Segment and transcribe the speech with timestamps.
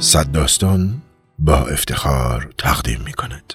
[0.00, 1.02] صد داستان
[1.38, 3.54] با افتخار تقدیم می کند.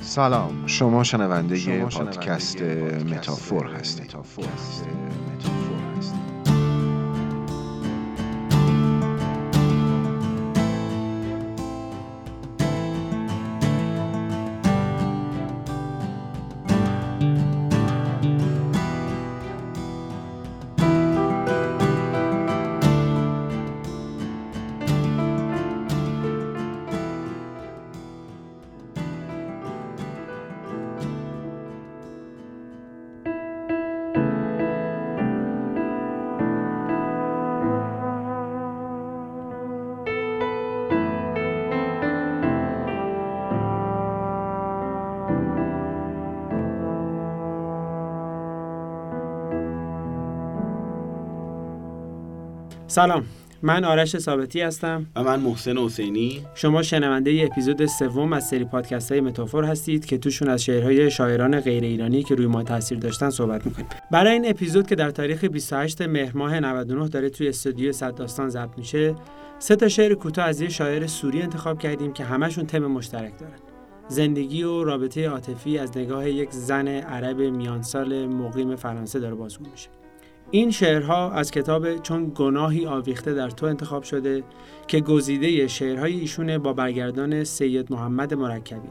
[0.00, 0.66] سلام.
[0.66, 4.14] شما شنونده پادکست متافور هستید.
[52.88, 53.24] سلام.
[53.62, 55.06] من آرش ثابتی هستم.
[55.16, 56.42] و من محسن حسینی.
[56.54, 61.10] شما شنونده ای اپیزود سوم از سری پادکست های متافور هستید که توشون از شعرهای
[61.10, 63.88] شاعران غیر ایرانی که روی ما تاثیر داشتن صحبت می‌کنیم.
[64.10, 68.48] برای این اپیزود که در تاریخ 28 مهر ماه 99 داره توی استودیو صد داستان
[68.48, 69.14] ضبط میشه
[69.58, 73.58] سه تا شعر کوتاه از یه شاعر سوری انتخاب کردیم که همشون تم مشترک دارن.
[74.08, 79.88] زندگی و رابطه عاطفی از نگاه یک زن عرب میانسال مقیم فرانسه داره بازگو میشه.
[80.50, 84.44] این شعرها از کتاب چون گناهی آویخته در تو انتخاب شده
[84.86, 88.88] که گزیده شعرهای ایشونه با برگردان سید محمد مرکبی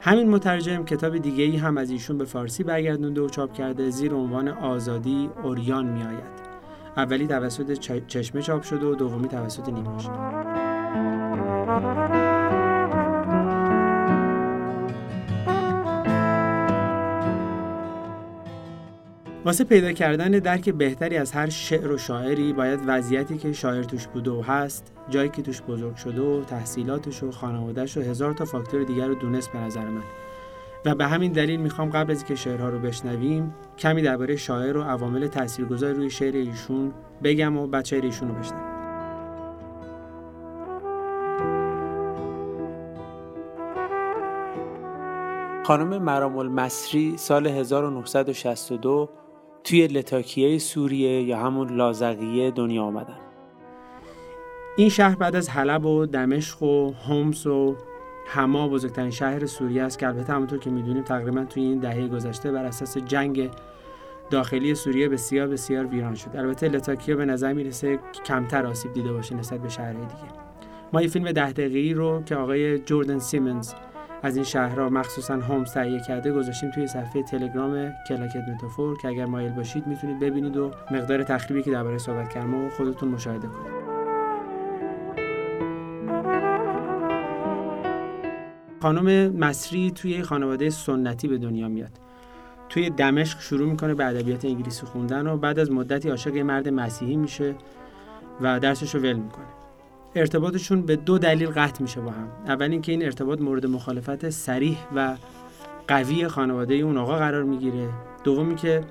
[0.00, 4.14] همین مترجم کتاب دیگه ای هم از ایشون به فارسی برگردونده و چاپ کرده زیر
[4.14, 6.38] عنوان آزادی اوریان می آید.
[6.96, 7.72] اولی توسط
[8.06, 10.08] چشمه چاپ شده و دومی توسط نیماش.
[19.48, 24.06] واسه پیدا کردن درک بهتری از هر شعر و شاعری باید وضعیتی که شاعر توش
[24.06, 28.44] بوده و هست جایی که توش بزرگ شده و تحصیلاتش و خانوادهش و هزار تا
[28.44, 30.02] فاکتور دیگر رو دونست به نظر من.
[30.84, 34.82] و به همین دلیل می‌خوام قبل از که شعرها رو بشنویم کمی درباره شاعر و
[34.82, 36.92] عوامل تاثیرگذار روی شعر ایشون
[37.24, 38.68] بگم و بچه ایشون رو بشنویم.
[45.64, 49.08] خانم مرام المصری سال 1962
[49.64, 53.18] توی لتاکیه سوریه یا همون لازقیه دنیا آمدن.
[54.76, 57.76] این شهر بعد از حلب و دمشق و همس و
[58.26, 62.52] هما بزرگترین شهر سوریه است که البته همونطور که می‌دونیم تقریبا توی این دهه گذشته
[62.52, 63.50] بر اساس جنگ
[64.30, 66.36] داخلی سوریه بسیار بسیار ویران شد.
[66.36, 70.48] البته لتاکیه به نظر می‌رسه کمتر آسیب دیده باشه نسبت به شهرهای دیگه.
[70.92, 73.72] ما یه فیلم ده دقیقه‌ای رو که آقای جوردن سیمنز
[74.22, 79.26] از این شهرها مخصوصا هومز تهیه کرده گذاشتیم توی صفحه تلگرام کلاکت متافور که اگر
[79.26, 83.88] مایل باشید می‌تونید ببینید و مقدار تخریبی که درباره صحبت کردم و خودتون مشاهده کنید.
[88.82, 91.92] خانم مصری توی خانواده سنتی به دنیا میاد.
[92.68, 97.16] توی دمشق شروع می‌کنه به ادبیات انگلیسی خوندن و بعد از مدتی عاشق مرد مسیحی
[97.16, 97.54] میشه
[98.40, 99.57] و درسش رو ول می‌کنه.
[100.14, 102.28] ارتباطشون به دو دلیل قطع میشه با هم.
[102.46, 105.16] اول اینکه این ارتباط مورد مخالفت سریح و
[105.88, 107.88] قوی خانواده اون آقا قرار می‌گیره.
[108.24, 108.84] دومی که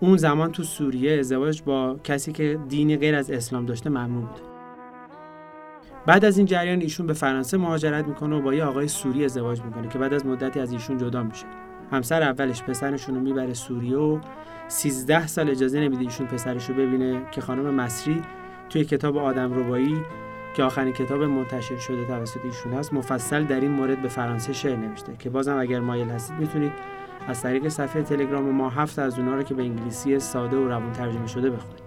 [0.00, 4.40] اون زمان تو سوریه ازدواج با کسی که دینی غیر از اسلام داشته ممنوع بود.
[6.06, 9.62] بعد از این جریان ایشون به فرانسه مهاجرت می‌کنه و با یه آقای سوری ازدواج
[9.62, 11.46] می‌کنه که بعد از مدتی از ایشون جدا میشه.
[11.90, 14.18] همسر اولش پسرشون رو می‌بره سوریه و
[14.68, 18.22] 13 سال اجازه نمیده ایشون پسرش رو ببینه که خانم مصری
[18.70, 19.96] توی کتاب آدم ربایی
[20.54, 22.92] که آخرین کتاب منتشر شده توسط ایشون هست.
[22.92, 26.72] مفصل در این مورد به فرانسه شعر نوشته که بازم اگر مایل هستید می‌تونید
[27.28, 30.92] از طریق صفحه تلگرام ما هفت از اونها رو که به انگلیسی ساده و روان
[30.92, 31.84] ترجمه شده بخونید.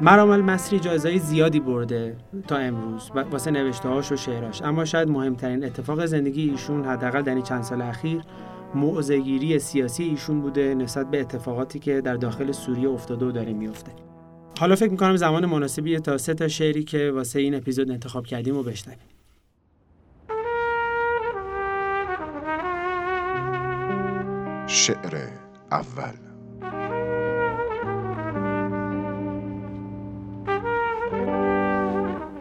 [0.00, 2.16] مرام المصری جایزهای زیادی برده
[2.48, 4.62] تا امروز واسه نوشته هاش و شعراش.
[4.62, 8.22] اما شاید مهمترین اتفاق زندگی ایشون حداقل در این چند سال اخیر
[8.74, 13.92] موضعگیری سیاسی ایشون بوده نسبت به اتفاقاتی که در داخل سوریه افتاده و داره میفته
[14.60, 18.56] حالا فکر می‌کنم زمان مناسبیه تا سه تا شعری که واسه این اپیزود انتخاب کردیم
[18.56, 18.98] و بشنویم.
[24.66, 25.28] شعر
[25.72, 26.12] اول.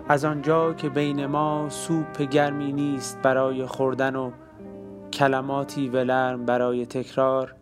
[0.10, 4.32] از آنجا که بین ما سوپ گرمی نیست برای خوردن و
[5.14, 7.56] کلماتی ولرم برای تکرار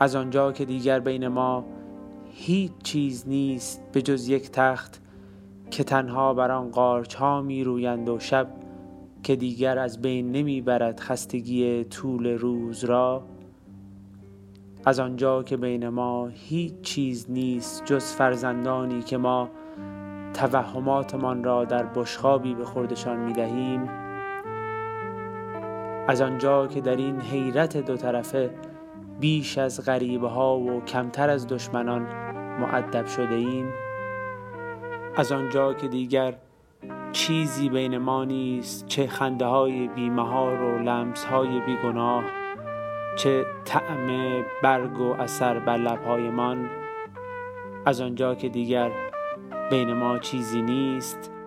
[0.00, 1.77] از آنجا که دیگر بین ما
[2.32, 5.00] هیچ چیز نیست به جز یک تخت
[5.70, 8.48] که تنها بر آن قارچ ها می رویند و شب
[9.22, 13.22] که دیگر از بین نمی برد خستگی طول روز را.
[14.84, 19.48] از آنجا که بین ما هیچ چیز نیست جز فرزندانی که ما
[20.34, 23.88] توهماتمان را در بشخابی به خوردشان می دهیم
[26.08, 28.50] از آنجا که در این حیرت دو طرفه
[29.20, 32.02] بیش از غریبه و کمتر از دشمنان
[32.60, 33.72] معدب شده ایم
[35.16, 36.34] از آنجا که دیگر
[37.12, 42.24] چیزی بین ما نیست چه خنده های بیمهار و لمس های بیگناه
[43.16, 44.08] چه طعم
[44.62, 46.70] برگ و اثر بر لبهایمان.
[47.86, 48.90] از آنجا که دیگر
[49.70, 51.37] بین ما چیزی نیست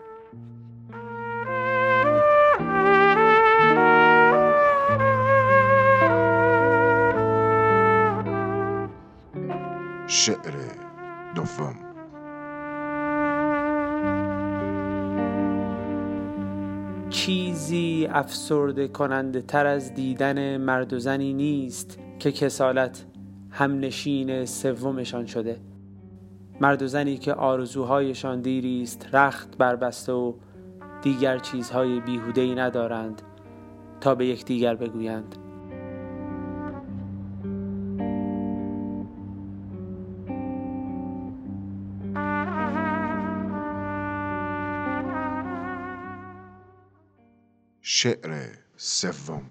[10.13, 10.53] شعر
[11.35, 11.75] دوم.
[17.09, 23.05] چیزی افسرده کننده تر از دیدن مرد و زنی نیست که کسالت
[23.49, 25.59] همنشین سومشان شده.
[26.61, 30.33] مرد و زنی که آرزوهایشان دیری است رخت بربسته و
[31.01, 33.21] دیگر چیزهای بیهوده ای ندارند
[34.01, 35.35] تا به یکدیگر بگویند.
[47.93, 48.47] شعر
[48.77, 49.41] سوم.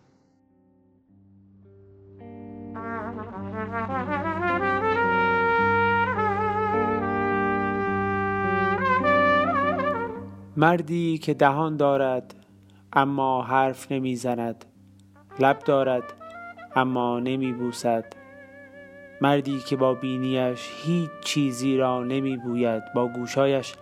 [10.56, 12.34] مردی که دهان دارد
[12.92, 14.64] اما حرف نمی‌زند.
[15.38, 16.02] لب دارد
[16.76, 18.04] اما نمی بوسد
[19.20, 23.74] مردی که با بینیش هیچ چیزی را نمی بوید با گوشایش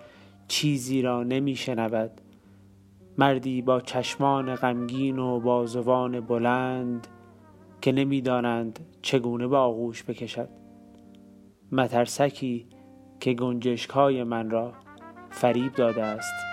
[0.49, 2.21] چیزی را نمی شنود
[3.19, 7.07] مردی با چشمان غمگین و بازوان بلند
[7.81, 10.49] که نمی‌دانند چگونه به آغوش بکشد.
[11.73, 12.67] مترسکی
[13.21, 14.73] که گنجشکای من را
[15.31, 16.48] فریب داده است.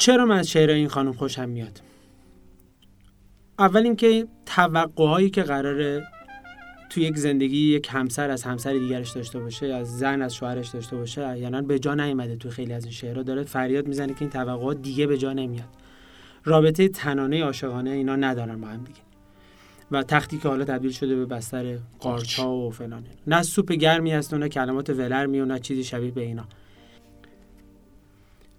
[0.00, 1.80] چرا من از شعر این خانم خوشم میاد؟
[3.58, 6.06] اول اینکه توقعهایی که قراره
[6.90, 10.96] تو یک زندگی یک همسر از همسر دیگرش داشته باشه از زن از شوهرش داشته
[10.96, 13.22] باشه یعنی به جا نیومده تو خیلی از این شعرها.
[13.22, 15.68] داره فریاد می‌زنه که این توقعات دیگه به جا نمیاد.
[16.44, 19.00] رابطه تنانه عاشقانه اینا ندارن با هم دیگه.
[19.90, 24.34] و تختی که حالا تبدیل شده به بستر قارچا و فلان نه سوپ گرمی هست
[24.34, 26.44] نه کلمات ولر می و نه چیزی شبیه به اینا.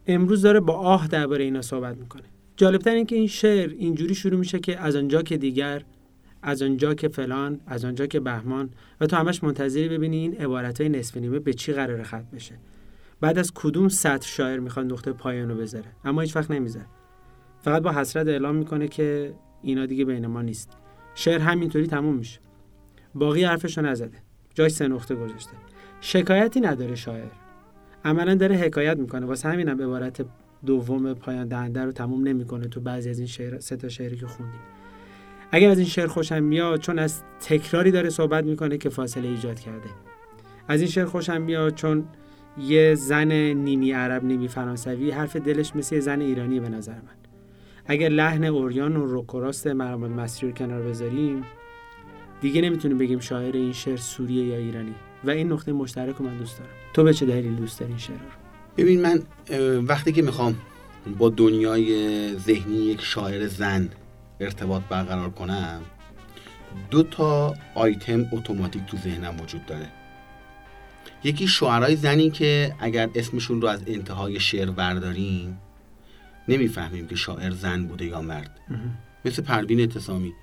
[0.08, 2.24] امروز داره با آه درباره اینا صحبت می‌کنه.
[2.58, 5.84] جالبتر این که این شعر اینجوری شروع میشه که از آنجا که دیگر
[6.42, 8.70] از آنجا که فلان از آنجا که بهمان
[9.02, 12.56] و تو همش منتظری ببینی این عبارت های نصف نیمه به چی قرار ختم بشه.
[13.22, 16.86] بعد از کدوم سطر شاعر می‌خواد نقطه پایان رو بذاره؟ اما هیچ وقت نمی‌ذاره.
[17.62, 20.78] فقط با حسرت اعلام می‌کنه که اینا دیگه بین ما نیست.
[21.16, 22.40] شعر همینطوری تموم میشه.
[23.16, 24.18] باقی حرفش رو نزده.
[24.54, 25.52] جای سه نقطه گذاشته.
[26.02, 27.32] شکایتی نداره شاعر.
[28.06, 29.26] عملا داره حکایت می‌کنه.
[29.26, 30.26] واسه همینم هم عبارت
[30.66, 34.28] دوم پایان دهنده رو تموم نمی‌کنه تو بعضی از این شعر سه تا شعری که
[34.28, 34.60] خوندیم.
[35.52, 39.60] اگر از این شعر خوشم میاد چون از تکراری داره صحبت می‌کنه که فاصله ایجاد
[39.60, 39.90] کرده.
[40.68, 42.04] از این شعر خوشم میاد چون
[42.58, 47.16] یه زن نیمی عرب نیمی فرانسوی حرف دلش مثل زن ایرانی به نظر من.
[47.86, 51.44] اگر لحن اوریان و روکوراست مرحمت مسری رو کنار بذاریم
[52.42, 54.96] دیگه نمی‌تونیم بگیم شاعر این شعر سوریه یا ایرانی.
[55.24, 56.72] و این نقطه مشترک رو من دوست دارم.
[56.94, 58.22] تو به چه دلیل دوست داری این شعر رو؟
[58.78, 59.24] ببین من
[59.78, 60.56] وقتی که می‌خوام
[61.18, 63.90] با دنیای ذهنی یک شاعر زن
[64.40, 65.82] ارتباط برقرار کنم
[66.92, 69.88] دو تا آیتم اتوماتیک تو ذهنم وجود داره.
[71.24, 75.58] یکی شعرهای زنی که اگر اسمشون رو از انتهای شعر برداریم
[76.48, 78.60] نمی‌فهمیم که شاعر زن بوده یا مرد.
[79.26, 80.34] مثل پروین اتسامی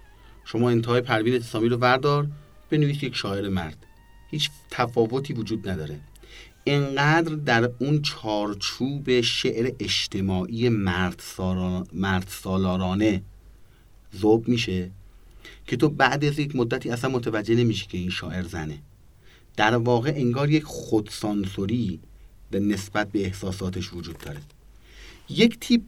[0.45, 2.27] شما انتهای پروین اتسامی رو بردار
[2.71, 3.87] بنویس یک شاعر مرد.
[4.31, 6.01] هیچ تفاوتی وجود نداره.
[6.67, 11.23] انقدر در اون چارچوب شعر اجتماعی مرد,
[11.93, 13.23] مرد سالارانه
[14.17, 14.91] ذوب میشه
[15.67, 18.79] که تو بعد از یک مدتی اصلا متوجه نمیشی که این شاعر زنه.
[19.57, 22.01] در واقع انگار یک خودسانسوری
[22.51, 24.41] به نسبت به احساساتش وجود داره.
[25.29, 25.83] یک تیپ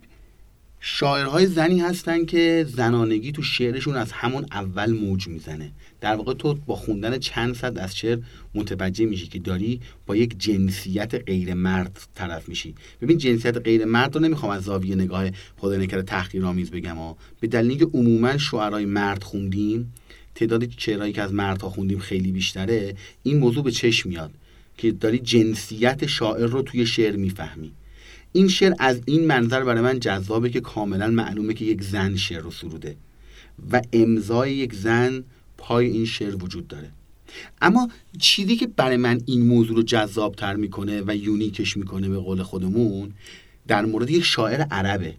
[0.82, 5.72] شاعرهای زنی هستن که زنانگی تو شعرشون از همون اول موج می‌زنه.
[6.00, 8.18] در واقع تو با خوندن چند صد از شعر
[8.54, 12.74] متوجه میشی که داری با یک جنسیت غیر مرد طرف میشی.
[13.02, 17.16] ببین جنسیت غیر مرد رو نمی‌خوام از زاویه نگاه خدا نکرده تحقیرآمیز بگم ها.
[17.40, 19.92] به دلیل اینکه عموما شعرهای مرد خوندیم
[20.34, 24.30] تعداد شعرهایی که از مردها خوندیم خیلی بیشتره این موضوع به چشم میاد
[24.76, 27.72] که داری جنسیت شاعر رو توی شعر می‌فهمی.
[28.32, 32.40] این شعر از این منظر برای من جذابه که کاملا معلومه که یک زن شعر
[32.40, 32.96] رو سروده
[33.72, 35.24] و امضای یک زن
[35.58, 36.90] پای این شعر وجود داره.
[37.62, 42.18] اما چیزی که برای من این موضوع رو جذاب تر می‌کنه و یونیکش می‌کنه به
[42.18, 43.12] قول خودمون
[43.68, 45.14] در مورد یک شاعر عربه.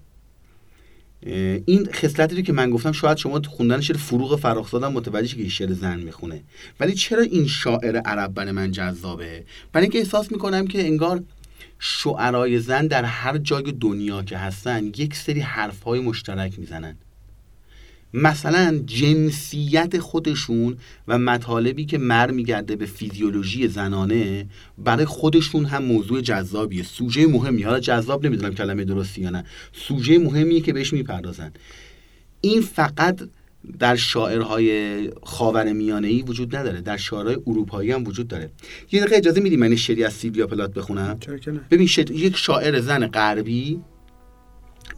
[1.65, 5.73] این خصلتی رو که من گفتم شاید شما خوندن شعر فروغ فراخزادم متوجه که شعر
[5.73, 6.43] زن می‌خونه.
[6.79, 11.23] ولی چرا این شاعر عرب برای من جذابه؟ برای اینکه احساس می‌کنم که انگار
[11.83, 16.95] شعرای زن در هر جای دنیا که هستن یک سری حرفهای مشترک می‌زنن.
[18.13, 24.47] مثلا جنسیت خودشون و مطالبی که مر میگرده به فیزیولوژی زنانه
[24.77, 26.83] برای خودشون هم موضوع جذابیه.
[26.83, 27.63] سوژه مهمی.
[27.63, 29.45] حالا جذاب نمی‌دونم کلمه درستی یا نه.
[29.73, 31.51] سوژه مهمیه که بهش می‌پردازن.
[32.41, 33.21] این فقط
[33.79, 38.51] در شاعرهای خاور میانه ای وجود نداره در شاعرهای اروپایی هم وجود داره.
[38.91, 41.19] یه دقیقه اجازه میدی من شعری از سیلویا پلات بخونم؟
[41.71, 43.81] ببین یک شاعر زن غربی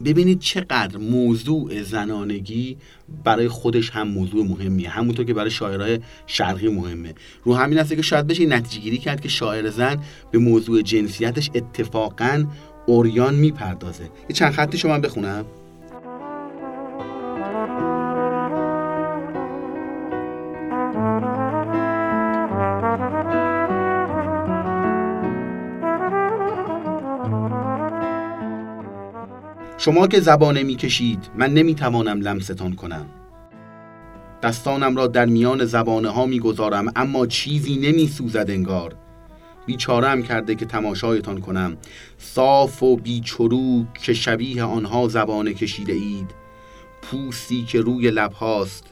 [0.04, 2.76] ببینید چقدر موضوع زنانگی
[3.24, 4.88] برای خودش هم موضوع مهمیه.
[4.88, 7.14] همونطور که برای شاعرای شرقی مهمه.
[7.44, 9.96] رو همین است که شاید بشه نتیجه گیری کرد که شاعر زن
[10.30, 12.44] به موضوع جنسیتش اتفاقا
[12.86, 14.04] اوریان می‌پردازه.
[14.04, 15.44] یه چند خطی شما بخونم.
[29.84, 33.06] شما که زبانه می‌کشید من نمی‌توانم لمستان کنم.
[34.42, 38.94] دستانم را در میان زبانه ها می‌گذارم اما چیزی نمیسوزد انگار.
[39.66, 41.76] بیچارم کرده که تماشایتان کنم.
[42.18, 46.34] صاف و بیچروک که شبیه آنها زبانه کشیده اید
[47.02, 48.84] پوستی که روی لب هاست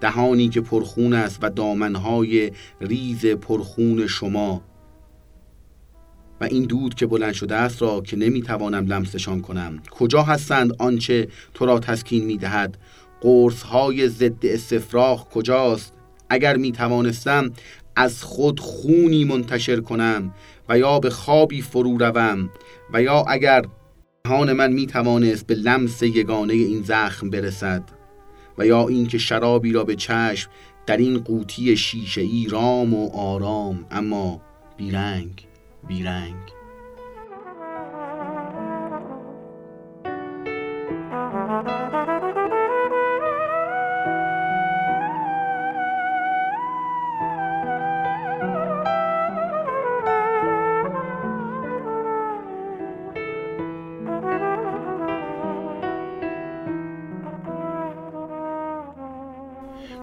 [0.00, 4.62] دهانی که پرخون است و دامنهای ریز پرخون شما.
[6.40, 9.82] و این دود که بلند شده است را که نمی‌توانم لمسشان کنم.
[9.90, 12.78] کجا هستند آنچه تو را تسکین می‌دهد؟
[13.20, 15.92] قرص های ضد استفراغ کجاست؟
[16.28, 17.52] اگر می توانستم
[17.96, 20.34] از خود خونی منتشر کنم
[20.68, 22.50] و یا به خوابی فرو روم
[22.92, 23.64] و یا اگر
[24.26, 27.82] هان من می توانست به لمس یگانه این زخم برسد
[28.58, 30.50] و یا اینکه شرابی را به چشم
[30.86, 34.40] در این قوطی شیشه ای رام و آرام اما
[34.76, 35.45] بیرنگ.
[35.86, 36.55] بیرنگ.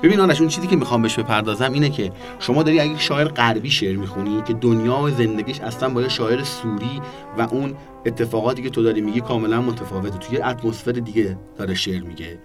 [0.04, 3.70] ببین آنش اون چیزی که می‌خوام بهش بپردازم اینه که شما داری اگه شاعر غربی
[3.70, 7.02] شعر می‌خونی که دنیا و زندگیش اصلا با یه شاعر سوری
[7.38, 10.18] و اون اتفاقاتی که تو داری میگی کاملا متفاوته.
[10.18, 12.40] توی اتمسفر دیگه داره شعر میگه.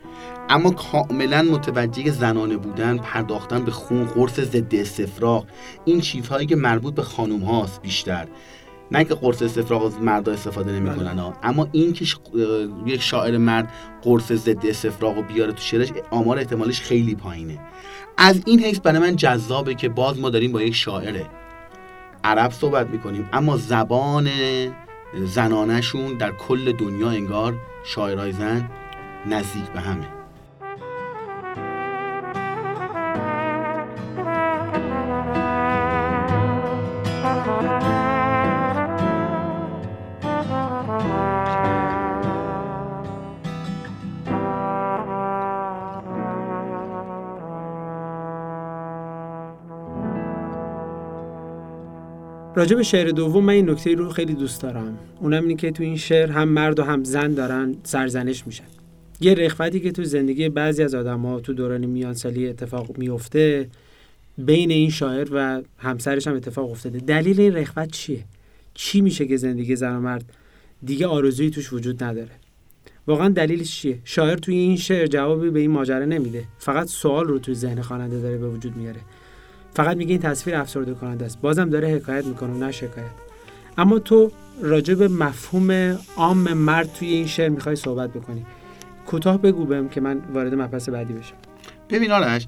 [0.49, 5.45] اما کاملا متوجه زنانه بودن پرداختن به خون قرص ضد استفراغ
[5.85, 8.27] این چیزهایی که مربوط به خانوم هاست بیشتر.
[8.91, 11.33] نه که قرص استفراغ از مرد استفاده نمی‌کنن بله.
[11.43, 12.07] اما این که
[12.87, 17.59] یک شاعر مرد قرص ضد استفراغ رو بیاره تو شعرش آمار احتمالش خیلی پایینه.
[18.17, 21.23] از این حیث برای من جذابه که باز ما داریم با یک شاعر
[22.25, 24.29] عرب صحبت می‌کنیم اما زبان
[25.25, 27.55] زنانشون در کل دنیا انگار
[27.85, 28.71] شاعرای زن
[29.27, 30.18] نزدیک به همه.
[52.59, 54.99] راجع به شعر دوم من این نکته رو خیلی دوست دارم.
[55.21, 58.65] اونم اینه که تو این شعر هم مرد و هم زن دارن سرزنش میشن.
[59.21, 63.69] یه رخوتی که تو زندگی بعضی از ها تو دوران میانسالی اتفاق میفته
[64.39, 66.99] بین این شاعر و همسرش هم اتفاق افتاده.
[66.99, 68.25] دلیل این رخوت چیه؟
[68.75, 70.25] چی میشه که زندگی زن و مرد
[70.83, 72.31] دیگه آرزویی توش وجود نداره؟
[73.07, 76.45] واقعا دلیلش چیه؟ شاعر توی این شعر جوابی به این ماجرا نمیده.
[76.59, 79.01] فقط سوال رو توی ذهن خواننده داره به وجود میاره.
[79.75, 81.41] فقط میگه این تصویر افسرده کننده است.
[81.41, 83.11] بازم داره حکایت می‌کنه نه شکایت.
[83.79, 84.33] اما تو
[84.63, 88.47] راجع به مفهوم عام مرد توی این شعر می‌خوای صحبت بکنی.
[89.07, 91.35] کوتاه بگو بهم که من وارد مبحث بعدی بشم.
[91.91, 92.47] ببین آرش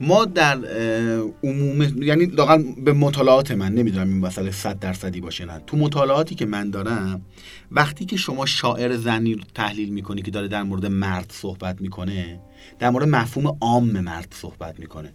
[0.00, 0.58] ما در
[1.44, 5.62] عموم یعنی لاقل به مطالعات من نمی‌دونم این مسئله صد درصدی باشه نه.
[5.66, 7.22] تو مطالعاتی که من دارم
[7.70, 12.40] وقتی که شما شاعر زنی رو تحلیل می‌کنی که داره در مورد مرد صحبت می‌کنه
[12.78, 15.12] در مورد مفهوم عام مرد صحبت می‌کنه.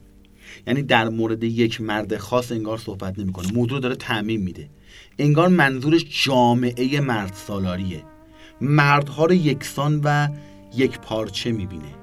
[0.67, 3.53] یعنی در مورد یک مرد خاص انگار صحبت نمی‌کنه.
[3.53, 4.69] موضوع داره تعمین میده.
[5.19, 8.03] انگار منظورش جامعه مرد سالاریه.
[8.61, 10.27] مردها رو یکسان و
[10.75, 11.95] یک پارچه می‌بینه.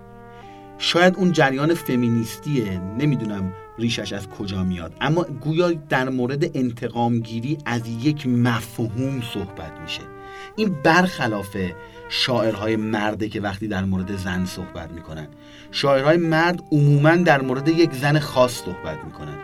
[0.78, 7.82] شاید اون جریان فمینیستیه نمی‌دونم ریشش از کجا میاد اما گویا در مورد انتقامگیری از
[8.02, 10.02] یک مفهوم صحبت میشه.
[10.56, 11.56] این برخلاف
[12.08, 15.28] شاعرهای مرده که وقتی در مورد زن صحبت می‌کنن.
[15.70, 19.36] شاعرهای مرد عموما در مورد یک زن خاص صحبت می‌کنن.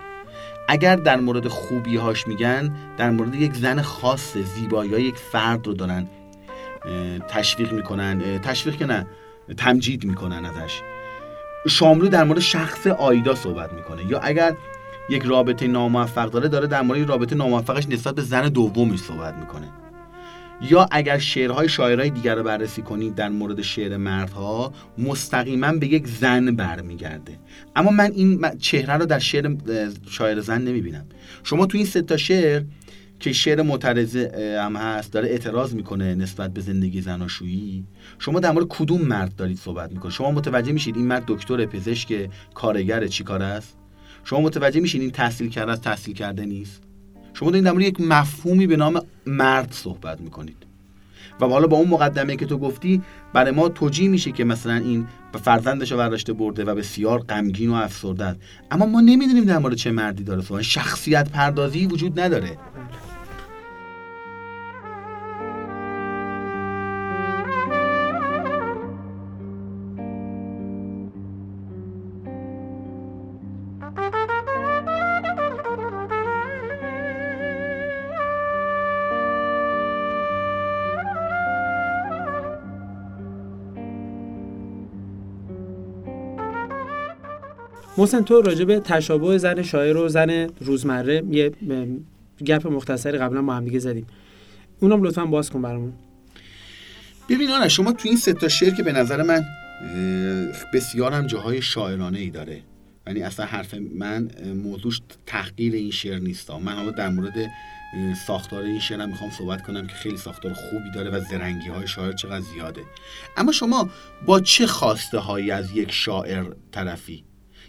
[0.68, 6.06] اگر در مورد خوبیهاش میگن در مورد یک زن خاص زیبایی یک فرد رو دارن
[7.28, 9.06] تشویق می‌کنن تشویق که نه
[9.56, 10.80] تمجید می‌کنن ازش.
[11.68, 14.06] شاملو در مورد شخص آیدا صحبت می‌کنه.
[14.06, 14.56] یا اگر
[15.10, 19.68] یک رابطه ناموفق داره داره در مورد رابطه ناموفقش نسبت به زن دومش صحبت می‌کنه.
[20.62, 26.06] یا اگر شعرهای شاعرهای دیگر رو بررسی کنید در مورد شعر مردها مستقیما به یک
[26.08, 27.38] زن برمیگرده.
[27.76, 29.56] اما من این چهره رو در شعر
[30.08, 31.06] شاعر زن نمی‌بینم.
[31.42, 32.62] شما تو این سه تا شعر
[33.20, 34.32] که شعر معترضه
[34.62, 37.84] هم هست داره اعتراض می‌کنه نسبت به زندگی زناشویی
[38.18, 42.28] شما در مورد کدوم مرد دارید صحبت می‌کنید؟ شما متوجه میشید این مرد دکتر پزشک
[42.54, 43.76] کارگر چیکار است؟
[44.24, 46.82] شما متوجه میشید این تحصیل کرده است تحصیل کرده نیست؟
[47.34, 50.56] شما دارید در مورد یک مفهومی به نام مرد صحبت می‌کنید.
[51.40, 55.06] و حالا با اون مقدمه که تو گفتی برای ما توجیه میشه که مثلا این
[55.32, 58.36] به فرزندش رو برداشته برده و بسیار غمگین و افسرده
[58.70, 60.62] اما ما نمی‌دونیم در مورد چه مردی داره صحبت.
[60.62, 62.58] شخصیت پردازی وجود نداره.
[87.98, 91.52] محسن تو راجع به تشابه زن شاعر و زن روزمره یه
[92.46, 94.06] گپ مختصری قبلا با هم دیگه زدیم.
[94.80, 95.92] اونم لطفا باز کن برامون.
[97.28, 99.44] ببین آنه شما تو این سه تا شعر که به نظر من
[100.74, 102.60] بسیار هم جاهای شاعرانه ای داره.
[103.06, 104.30] یعنی اصلا حرف من
[104.62, 106.50] موضوعش تحقیر این شعر نیست.
[106.50, 107.50] من حالا در مورد
[108.26, 112.12] ساختار این شعر می‌خوام صحبت کنم که خیلی ساختار خوبی داره و زرنگی های شاعر
[112.12, 112.80] چقدر زیاده.
[113.36, 113.90] اما شما
[114.26, 117.24] با چه خواسته هایی از یک شاعر طرفی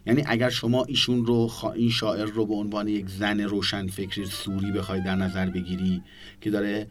[0.06, 4.72] یعنی اگر شما ایشون رو این شاعر رو به عنوان یک زن روشن فکری سوری
[4.72, 6.02] بخوای در نظر بگیری
[6.42, 6.88] که داره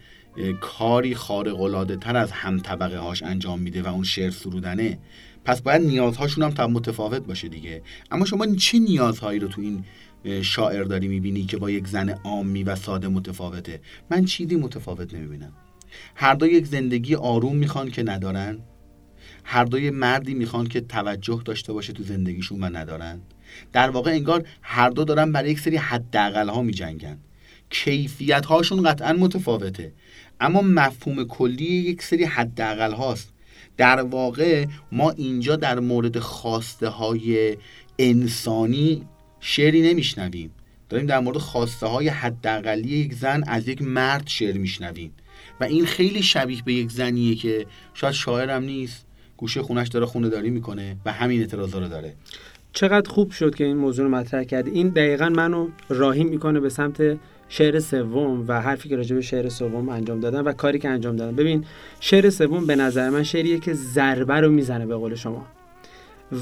[0.61, 4.98] کاری خارق العاده تر از هم طبقه هاش انجام میده و اون شعر سرودنه
[5.44, 7.83] پس باید نیازهاشون هم متفاوت باشه دیگه.
[8.11, 9.85] اما شما چه نیازهایی رو تو این
[10.42, 15.53] شاعر داری می‌بینی که با یک زن عامی و ساده متفاوته؟ من چیزی متفاوت نمی‌بینم.
[16.14, 18.59] هر دو یک زندگی آروم می‌خوان که ندارن.
[19.44, 23.20] هر دوی مردی می‌خوان که توجه داشته باشه تو زندگیشون و ندارن.
[23.72, 27.18] در واقع انگار هر دو دارن برای یک سری حداقل ها میجنگن.
[27.70, 29.92] کیفیت هاشون قطعا متفاوته.
[30.40, 33.33] اما مفهوم کلی یک سری حداقل هاست
[33.76, 37.57] در واقع ما اینجا در مورد خواسته های
[37.98, 39.02] انسانی
[39.40, 40.50] شعری نمیشنویم.
[40.88, 45.12] داریم در مورد خواسته های حداقلی یک زن از یک مرد شعر میشنویم.
[45.61, 50.29] و این خیلی شبیه به یک زنیه که شاید شاعرم نیست گوشه خونش داره خونه
[50.29, 52.14] داری می‌کنه و همین اعتراضا رو داره.
[52.73, 56.68] چقدر خوب شد که این موضوع رو مطرح کردی این دقیقا منو راهی می‌کنه به
[56.68, 57.18] سمت
[57.49, 61.16] شعر سوم و حرفی که راجع به شعر سوم انجام دادن و کاری که انجام
[61.16, 61.37] دادن.
[61.37, 61.64] ببین
[62.01, 65.47] شعر سوم به نظر من شعریه که ضربه رو می‌زنه به قول شما.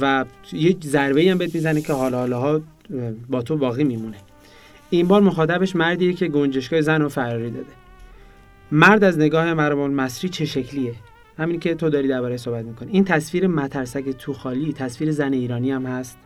[0.00, 2.60] و یک ضربه هم بهت می‌زنه که حالا حالا ها
[3.28, 4.16] با تو باقی میمونه.
[4.90, 7.72] این بار مخاطبش مردیه که گنجشگاه زن رو فراری داده.
[8.72, 10.94] مرد از نگاه مرمون مصری چه شکلیه؟
[11.42, 12.92] همین که تو داری درباره صحبت می‌کنی.
[12.92, 16.18] این تصویر مترسک تو خالی تصویر زن ایرانی هم هست.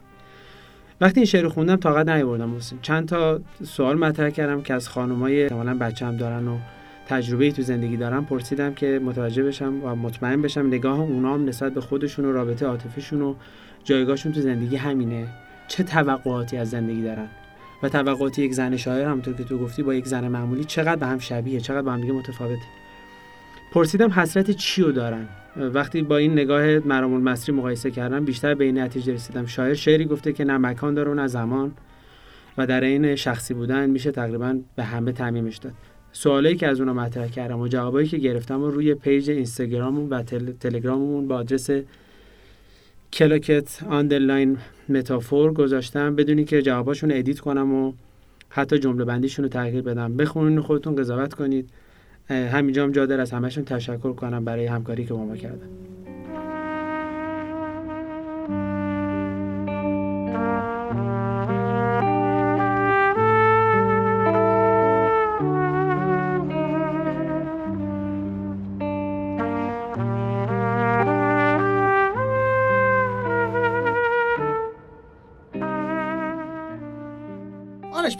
[1.00, 5.42] وقتی این شعر خوندم طاقت نیاوردم محسن چند تا سوال مطرح کردم که از خانمای
[5.42, 6.58] احتمالاً بچه هم دارن و
[7.08, 8.24] تجربه تو زندگی دارن.
[8.24, 12.66] پرسیدم که متوجه بشم و مطمئن بشم نگاه اونا هم نسبت به خودشون و رابطه
[12.66, 13.34] عاطفیشون و
[13.84, 15.28] جایگاهشون تو زندگی همینه.
[15.68, 17.28] چه توقعاتی از زندگی دارن؟
[17.82, 21.06] و توقعاتی یک زن شاعر همونطور که تو گفتی با یک زن معمولی چقدر به
[21.06, 22.62] هم شبیه چقدر با هم دیگه متفاوته.
[23.76, 28.64] پرسیدم حسرت چی رو دارن؟ وقتی با این نگاه مرام المصری مقایسه کردم بیشتر به
[28.64, 29.46] این نتیجه رسیدم.
[29.46, 31.72] شاعر شعری گفته که نه مکان داره نه زمان
[32.58, 35.72] و در این شخصی بودن میشه تقریبا به همه تعمیمش داد.
[36.12, 40.22] سوالایی که از اونها مطرح کردم و جوابایی که گرفتم و روی پیج اینستاگراممون و
[40.22, 40.52] تل...
[40.60, 41.70] تلگراممون با آدرس
[43.12, 46.16] کلاکت underline متافور گذاشتم.
[46.16, 47.92] بدون اینکه جواباشون edit کنم و
[48.48, 50.16] حتی جمله بندیشون رو تغییر بدم.
[50.16, 51.70] بخونین خودتون قضاوت کنید.
[52.30, 55.68] همینجا هم جا از همشون تشکر کنم برای همکاری که با ما کردن.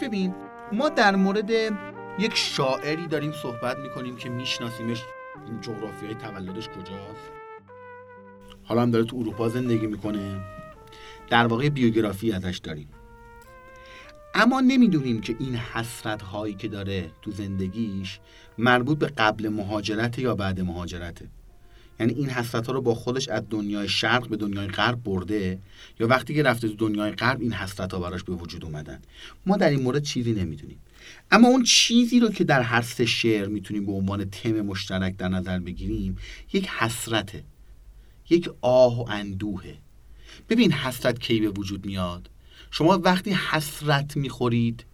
[0.07, 0.33] ببین
[0.71, 1.51] ما در مورد
[2.19, 5.03] یک شاعری داریم صحبت می‌کنیم که میشناسیمش.
[5.47, 7.31] این جغرافی های تولدش کجاست؟
[8.63, 10.41] حالا هم داره تو اروپا زندگی می‌کنه.
[11.29, 12.89] در واقع بیوگرافی ازش داریم.
[14.33, 18.19] اما نمی‌دونیم که این حسرت هایی که داره تو زندگیش
[18.57, 21.27] مربوط به قبل مهاجرت یا بعد مهاجرته.
[21.99, 25.59] یعنی این حسرت ها رو با خودش از دنیای شرق به دنیای غرب برده
[25.99, 29.01] یا وقتی که رفته تو دنیای غرب این حسرت ها براش به وجود اومدن.
[29.45, 30.79] ما در این مورد چیزی نمی‌دونیم.
[31.31, 35.27] اما اون چیزی رو که در هر سه شعر می‌تونیم به عنوان تم مشترک در
[35.27, 36.17] نظر بگیریم
[36.53, 37.43] یک حسرته
[38.29, 39.77] یک آه و اندوهه.
[40.49, 42.29] ببین حسرت کی به وجود میاد؟
[42.71, 44.85] شما وقتی حسرت می‌خورید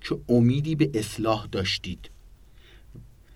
[0.00, 2.10] که امیدی به اصلاح داشتید.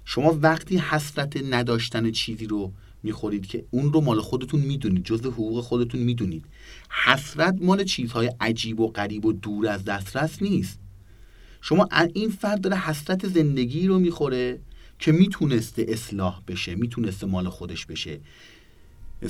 [0.04, 2.72] شما وقتی حسرت نداشتن چیزی رو
[3.02, 6.44] می‌خورید که اون رو مال خودتون می‌دونید جزء حقوق خودتون می‌دونید.
[7.04, 10.78] حسرت مال چیزهای عجیب و غریب و دور از دسترس نیست.
[11.64, 14.58] شما این فرد داره حسرت زندگی رو می‌خوره
[14.98, 18.20] که می‌تونسته اصلاح بشه می‌تونسته مال خودش بشه.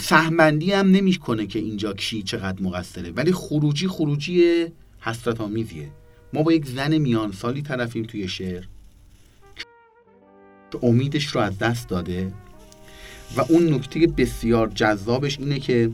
[0.01, 4.66] سهمندی هم نمی‌کنه که اینجا کی چقدر مقصره ولی خروجی خروجی
[5.01, 5.88] حسرت آمیزیه
[6.33, 8.64] ما با یک زن میان سالی طرفیم توی شعر.
[10.73, 12.33] که امیدش رو از دست داده
[13.37, 15.90] و اون نکته بسیار جذابش اینه که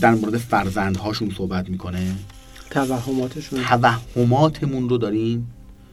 [0.00, 2.16] در مورد فرزندهاشون صحبت می‌کنه.
[2.70, 3.64] توهماتشون.
[3.64, 5.50] توهماتمون رو داریم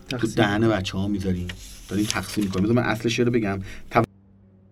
[0.08, 1.48] تو دهن بچه ها می‌ذاریم.
[1.88, 2.72] داریم تقسیم می‌کنیم.
[2.72, 3.58] من اصلش رو بگم.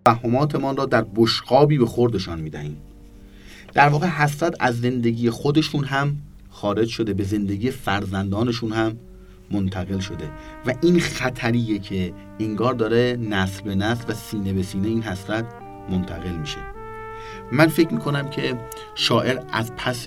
[0.06, 2.76] توهماتمان را در بشقابی به خوردشان می‌دهیم.
[3.74, 6.16] در واقع حسرت از زندگی خودشون هم
[6.50, 8.96] خارج شده به زندگی فرزندانشون هم
[9.50, 10.30] منتقل شده.
[10.66, 15.44] و این خطریه که انگار داره نسل به نسل و سینه به سینه این حسرت
[15.90, 16.58] منتقل میشه.
[17.52, 18.58] من فکر می‌کنم که
[18.94, 20.06] شاعر از پس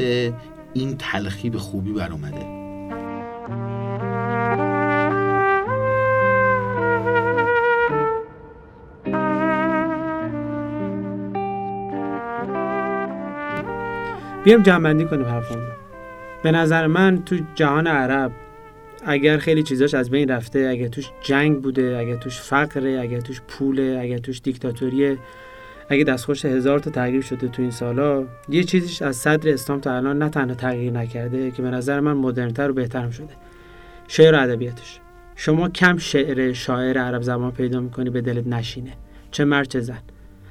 [0.73, 2.59] این تلخی به خوبی بر اومده.
[14.43, 15.67] بیام جمعندی کنیم حرفمون
[16.43, 18.31] به نظر من تو جهان عرب
[19.05, 23.41] اگر خیلی چیزاش از بین رفته اگر توش جنگ بوده اگر توش فقره اگر توش
[23.47, 25.17] پوله اگر توش دیکتاتوریه
[25.89, 29.95] اگه دستخوش هزار تا تغییر شده تو این سالا یه چیزیش از صدر اسلام تا
[29.95, 33.33] الان نه تنها تغییر نکرده که به نظر من مدرنتر و بهترم شده.
[34.07, 34.99] شعر ادبیاتش.
[35.35, 38.93] شما کم شعر شاعر عرب زبان پیدا می‌کنی به دلت نشینه.
[39.31, 40.01] چه مرد چه زن.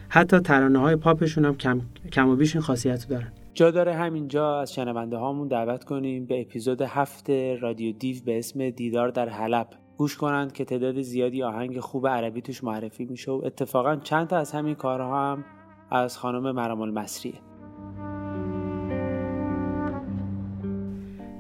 [0.09, 1.81] حتی ترانه های پاپشون هم کم,
[2.13, 3.33] کم و بیش این خاصیت دارن.
[3.55, 8.71] جا داره همینجا از شنونده هامون دعوت کنیم به اپیزود هفت رادیو دیو به اسم
[8.71, 9.69] دیدار در حلب.
[9.99, 14.37] گوش کنند که تعداد زیادی آهنگ خوب عربی توش معرفی میشه و اتفاقا چند تا
[14.37, 15.45] از همین کارها هم
[15.91, 17.41] از خانم مرام المصریه.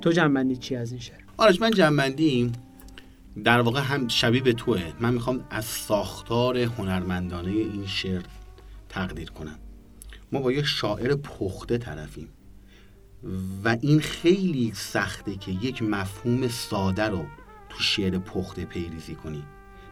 [0.01, 2.53] تو جنبندی چی از این شعر؟ آرش من جنبندی
[3.44, 4.92] در واقع هم شبیه به توه.
[5.01, 8.23] من می‌خوام از ساختار هنرمندانه این شعر
[8.88, 9.59] تقدیر کنم.
[10.33, 12.29] ما با یه شاعر پخته طرفیم
[13.64, 17.25] و این خیلی سخته که یک مفهوم ساده رو
[17.68, 19.42] تو شعر پخته پیریزی کنی.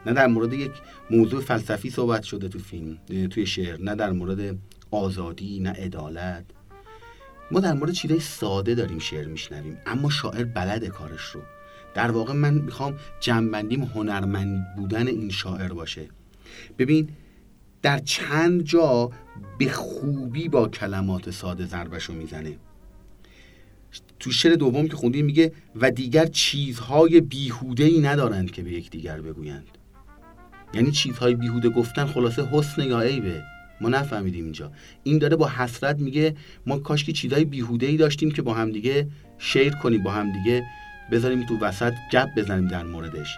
[0.05, 0.71] نه در مورد یک
[1.11, 2.97] موضوع فلسفی صحبت شده تو فیلم
[3.29, 4.57] توی شعر نه در مورد
[4.91, 6.45] آزادی نه عدالت.
[7.51, 11.41] ما در مورد چیزای ساده داریم شعر میشنویم اما شاعر بلد کارش رو.
[11.93, 16.09] در واقع من می‌خوام جنبندیم هنرمند بودن این شاعر باشه.
[16.77, 17.09] ببین
[17.81, 19.11] در چند جا
[19.57, 22.57] به خوبی با کلمات ساده ضربشو می‌زنه.
[24.19, 29.21] تو شعر دوم که خوندیم میگه و دیگر چیزهای بیهوده ای ندارند که به یکدیگر
[29.21, 29.67] بگویند.
[30.73, 33.43] یعنی چیزهای بیهوده گفتن خلاصه حسن یا عیبه.
[33.81, 34.71] ما نفهمیدیم اینجا.
[35.03, 39.07] این داره با حسرت میگه ما کاش که چیزهای بیهوده ای داشتیم که با همدیگه
[39.37, 40.63] شیر کنیم با همدیگه
[41.11, 43.37] بذاریم تو وسط گپ بزنیم در موردش.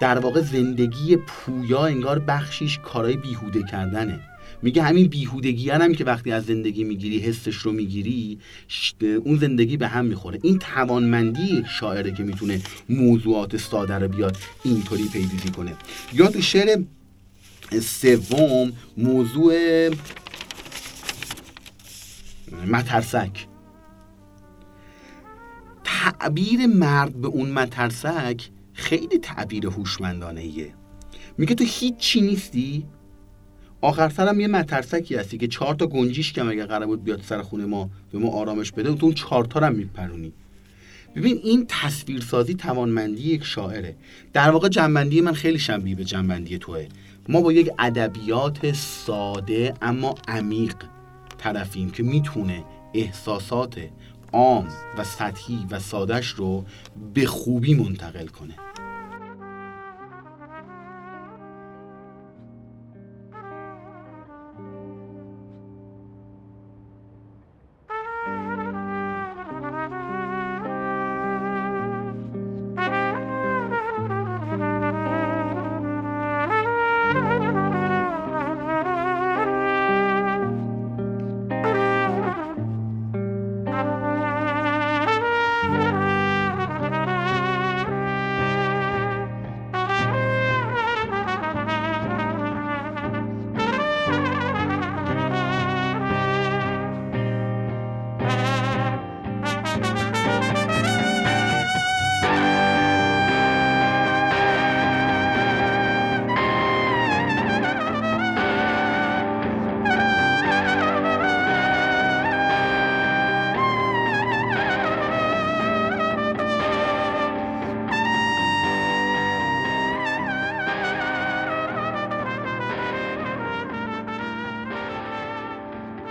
[0.00, 4.20] در واقع زندگی پویا انگار بخشیش کارهای بیهوده کردنه.
[4.64, 8.38] میگه همین بیهودگی هم که وقتی از زندگی می‌گیری حسش رو می‌گیری
[9.24, 10.38] اون زندگی به هم می‌خوره.
[10.42, 15.76] این توانمندی شاعره که می‌تونه موضوعات ساده رو بیاد اینطوری پیدیزی کنه.
[16.12, 16.82] یا تو شعر
[17.82, 19.54] سوم موضوع
[22.66, 23.46] مترسک.
[25.84, 30.74] تعبیر مرد به اون مترسک خیلی تعبیر هوشمندانه ایه
[31.38, 32.86] میگه تو هیچی نیستی؟
[33.84, 37.42] آخر هم یه مترسکی هستی که چهار تا گنجیش که اگه قرار بود بیاد سر
[37.42, 40.32] خونه ما به ما آرامش بده تو اون چهار تا هم میپرونی.
[41.16, 43.96] ببین این تصویرسازی توانمندی یک شاعره.
[44.32, 46.86] در واقع جنبندی من خیلی شبیه به جنبندی توه.
[47.28, 50.74] ما با یک ادبیات ساده اما عمیق
[51.38, 53.78] طرفیم که می‌تونه احساسات
[54.32, 54.68] عام
[54.98, 56.64] و سطحی و سادش رو
[57.14, 58.54] به خوبی منتقل کنه.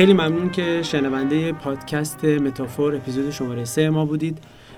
[0.04, 4.38] خیلی ممنون که شنونده پادکست متافور اپیزود شماره سه ما بودید.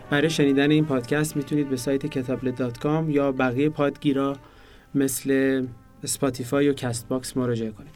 [0.09, 4.37] برای شنیدن این پادکست می‌تونید به سایت کتابلت.com یا بقیه پادگیرا
[4.95, 5.65] مثل
[6.05, 7.91] Spotify و Castbox مراجعه کنید.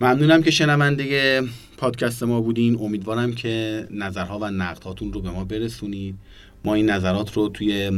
[0.00, 1.42] ممنونم که شنونده
[1.76, 2.78] پادکست ما بودین.
[2.80, 6.14] امیدوارم که نظرها و نقدهاتون رو به ما برسونید.
[6.64, 7.90] ما این نظرات رو توی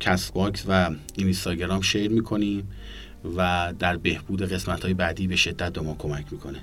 [0.00, 2.68] Castbox و اینستاگرام share می‌کنیم
[3.36, 6.58] و در بهبود قسمت های بعدی به شدت به ما کمک می‌کنه.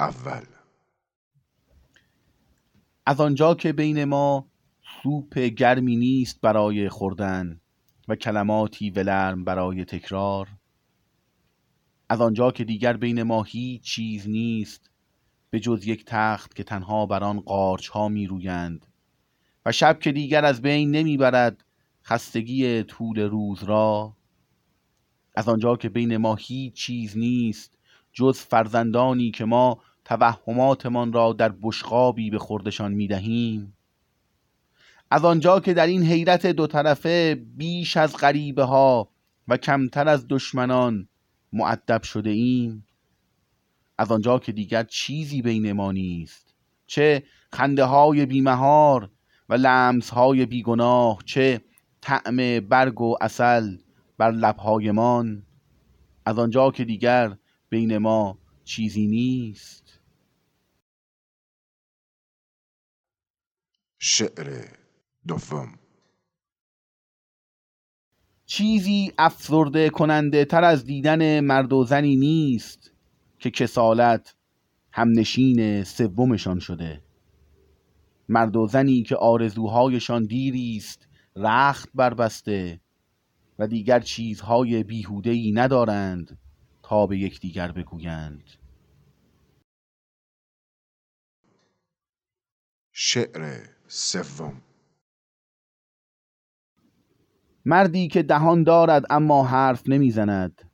[0.00, 0.44] اول.
[3.06, 4.46] از آنجا که بین ما
[5.02, 7.60] سوپ گرمی نیست برای خوردن
[8.08, 10.48] و کلماتی ولرم برای تکرار
[12.08, 14.90] از آنجا که دیگر بین ما هیچ چیز نیست
[15.50, 18.86] به جز یک تخت که تنها بر آن قارچ ها می رویند
[19.66, 21.64] و شب که دیگر از بین نمی‌برد
[22.04, 24.16] خستگی طول روز را
[25.34, 27.75] از آنجا که بین ما هیچ چیز نیست
[28.16, 33.76] جز فرزندانی که ما توهماتمان را در بشقابی به خوردشان می دهیم
[35.10, 39.08] از آنجا که در این حیرت دو طرفه بیش از غریبه ها
[39.48, 41.08] و کمتر از دشمنان
[41.52, 42.86] معدب شده ایم
[43.98, 46.54] از آنجا که دیگر چیزی بین ما نیست.
[46.86, 49.10] چه خنده های بیمهار
[49.48, 51.60] و لمس های بیگناه چه
[52.00, 53.76] طعم برگ و اصل
[54.18, 55.42] بر لبهایمان
[56.24, 57.36] از آنجا که دیگر
[57.68, 60.00] بین ما چیزی نیست.
[63.98, 64.64] شعر
[65.26, 65.78] دوم.
[68.46, 72.92] چیزی افسرده کننده تر از دیدن مرد و زنی نیست
[73.38, 74.36] که کسالت
[74.92, 77.02] همنشین سومشان شده.
[78.28, 82.80] مرد و زنی که آرزوهایشان دیری است رخت بربسته
[83.58, 86.38] و دیگر چیزهای بیهوده‌ای ندارند.
[86.88, 88.50] تا به یکدیگر بگویند.
[92.92, 94.62] شعر سوم.
[97.64, 100.70] مردی که دهان دارد اما حرف نمی‌زند.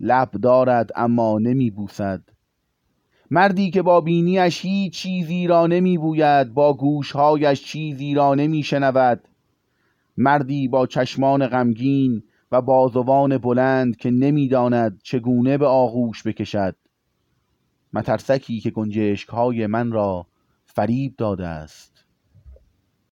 [0.00, 2.22] لب دارد اما نمیبوسد.
[3.30, 9.28] مردی که با بینیش هیچ چیزی را نمیبوید با گوشهایش چیزی را نمیشنود.
[10.16, 12.22] مردی با چشمان غمگین
[12.54, 16.76] و بازوان بلند که نمی‌داند چگونه به آغوش بکشد.
[17.92, 20.26] مترسکی که گنجشک های من را
[20.66, 21.93] فریب داده است.